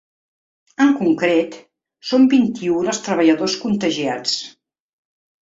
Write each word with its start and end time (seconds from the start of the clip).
En 0.85 0.93
concret, 1.01 1.57
són 2.13 2.25
vint-i-un 2.33 2.91
els 2.95 3.03
treballadors 3.09 3.59
contagiats. 3.67 4.35